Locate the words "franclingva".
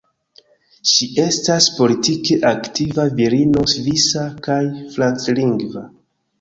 4.99-5.89